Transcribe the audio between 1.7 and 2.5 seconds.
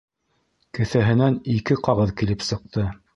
ҡағыҙ килеп